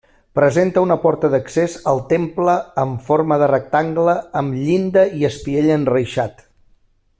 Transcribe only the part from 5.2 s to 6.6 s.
i espiell enreixat.